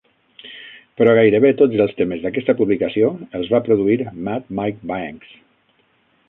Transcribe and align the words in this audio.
Però 1.01 1.11
gairebé 1.19 1.51
tots 1.59 1.83
els 1.85 1.93
temes 1.99 2.23
d'aquesta 2.23 2.55
publicació 2.63 3.11
els 3.41 3.53
va 3.53 3.61
produir 3.69 3.99
"Mad" 4.29 4.49
Mike 4.63 4.91
Banks. 4.95 5.37